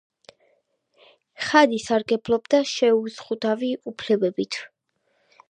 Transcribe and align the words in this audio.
ხანი 1.47 1.79
სარგებლობდა 1.83 2.63
შეუზღუდავი 2.73 3.71
უფლებებით. 3.93 4.61